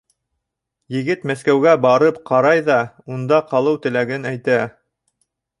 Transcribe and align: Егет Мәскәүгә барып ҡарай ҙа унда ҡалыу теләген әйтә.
Егет 0.95 1.27
Мәскәүгә 1.31 1.75
барып 1.83 2.17
ҡарай 2.31 2.65
ҙа 2.71 2.79
унда 3.17 3.41
ҡалыу 3.53 3.81
теләген 3.85 4.29
әйтә. 4.35 4.61